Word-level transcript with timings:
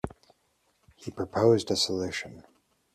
He 0.95 1.11
proposed 1.11 1.69
a 1.69 1.75
solution. 1.75 2.43